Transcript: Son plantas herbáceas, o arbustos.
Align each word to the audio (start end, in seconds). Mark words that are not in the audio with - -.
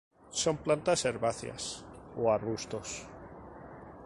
Son 0.41 0.55
plantas 0.65 0.99
herbáceas, 1.09 1.63
o 2.21 2.23
arbustos. 2.37 2.89